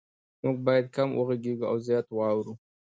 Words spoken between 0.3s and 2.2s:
مونږ باید کم وغږیږو او زیات